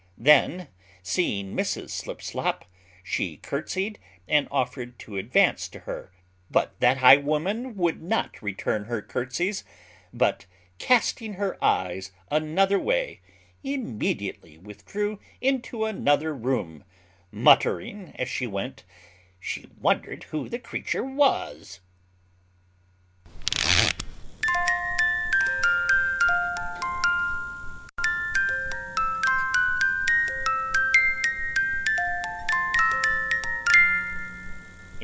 Then, 0.17 0.67
seeing 1.01 1.55
Mrs 1.57 1.89
Slipslop, 1.89 2.61
she 3.01 3.37
curtsied, 3.37 3.97
and 4.27 4.47
offered 4.51 4.99
to 4.99 5.17
advance 5.17 5.67
to 5.69 5.79
her; 5.81 6.11
but 6.51 6.79
that 6.79 6.97
high 6.97 7.17
woman 7.17 7.75
would 7.75 8.03
not 8.03 8.39
return 8.39 8.83
her 8.85 9.01
curtsies; 9.01 9.63
but, 10.13 10.45
casting 10.77 11.33
her 11.33 11.57
eyes 11.63 12.11
another 12.29 12.77
way, 12.77 13.21
immediately 13.63 14.59
withdrew 14.59 15.19
into 15.39 15.85
another 15.85 16.35
room, 16.35 16.83
muttering, 17.31 18.11
as 18.15 18.29
she 18.29 18.45
went, 18.45 18.83
she 19.39 19.67
wondered 19.79 20.25
who 20.25 20.47
the 20.49 20.59
creature 20.59 21.03
was. 21.03 21.79